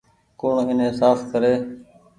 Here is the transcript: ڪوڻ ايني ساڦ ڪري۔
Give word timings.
ڪوڻ 0.43 0.55
ايني 0.71 0.87
ساڦ 0.99 1.17
ڪري۔ 1.31 1.53